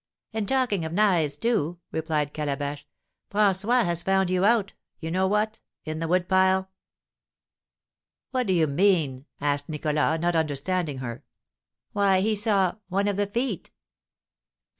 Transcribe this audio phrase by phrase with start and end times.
[0.33, 2.87] "And talking of knives, too," replied Calabash,
[3.29, 6.71] "François has found out you know what in the wood pile!"
[8.31, 11.23] "What do you mean?" asked Nicholas, not understanding her.
[11.93, 13.69] "Why, he saw one of the feet!"